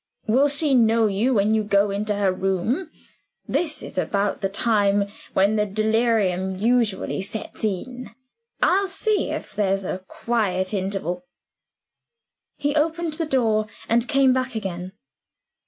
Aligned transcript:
Will 0.25 0.47
she 0.47 0.73
know 0.73 1.05
you, 1.05 1.35
when 1.35 1.53
you 1.53 1.63
go 1.63 1.91
into 1.91 2.15
her 2.15 2.31
room? 2.33 2.89
This 3.47 3.83
is 3.83 3.99
about 3.99 4.41
the 4.41 4.49
time 4.49 5.07
when 5.33 5.57
the 5.57 5.67
delirium 5.67 6.55
usually 6.55 7.21
sets 7.21 7.63
in. 7.63 8.09
I'll 8.63 8.87
see 8.87 9.29
if 9.29 9.53
there's 9.53 9.85
a 9.85 10.03
quiet 10.07 10.73
interval." 10.73 11.21
He 12.57 12.75
opened 12.75 13.13
the 13.13 13.27
door 13.27 13.67
and 13.87 14.07
came 14.09 14.33
back 14.33 14.55
again. 14.55 14.93